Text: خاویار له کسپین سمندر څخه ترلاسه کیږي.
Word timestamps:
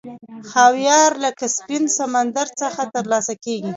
خاویار 0.49 1.11
له 1.23 1.29
کسپین 1.39 1.83
سمندر 1.97 2.47
څخه 2.61 2.81
ترلاسه 2.95 3.33
کیږي. 3.43 3.69